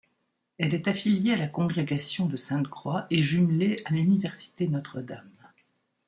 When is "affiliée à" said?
0.87-1.37